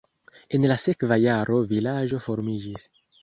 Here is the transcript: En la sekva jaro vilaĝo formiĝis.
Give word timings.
En 0.57 0.63
la 0.71 0.77
sekva 0.83 1.19
jaro 1.25 1.59
vilaĝo 1.73 2.23
formiĝis. 2.29 2.89